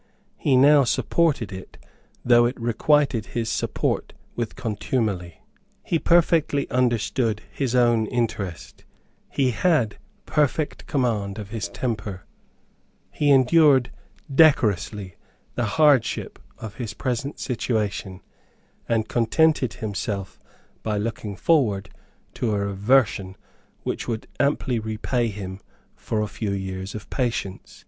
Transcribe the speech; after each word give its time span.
He 0.35 0.57
now 0.57 0.83
supported 0.83 1.51
it, 1.51 1.77
though 2.25 2.45
it 2.47 2.59
requited 2.59 3.27
his 3.37 3.49
support 3.49 4.13
with 4.35 4.55
contumely. 4.55 5.43
He 5.83 5.99
perfectly 5.99 6.67
understood 6.71 7.43
his 7.51 7.75
own 7.75 8.07
interest; 8.07 8.83
he 9.29 9.51
had 9.51 9.99
perfect 10.25 10.87
command 10.87 11.37
of 11.37 11.51
his 11.51 11.69
temper; 11.69 12.25
he 13.11 13.29
endured 13.29 13.91
decorously 14.33 15.17
the 15.53 15.65
hardships 15.77 16.41
of 16.57 16.77
his 16.77 16.95
present 16.95 17.37
situation, 17.39 18.21
and 18.89 19.07
contented 19.07 19.73
himself 19.73 20.39
by 20.81 20.97
looking 20.97 21.35
forward 21.35 21.91
to 22.33 22.55
a 22.55 22.59
reversion 22.59 23.37
which 23.83 24.07
would 24.07 24.25
amply 24.39 24.79
repay 24.79 25.27
him 25.27 25.59
for 25.95 26.21
a 26.23 26.27
few 26.27 26.49
years 26.53 26.95
of 26.95 27.07
patience. 27.11 27.77